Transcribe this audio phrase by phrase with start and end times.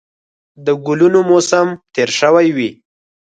[0.65, 2.69] د ګلونو موسم تېر شوی وي